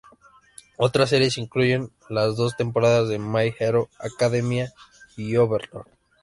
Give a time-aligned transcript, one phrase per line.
[0.77, 4.73] Otras series incluyen: las dos temporadas de My Hero Academia
[5.15, 5.89] y Overlord.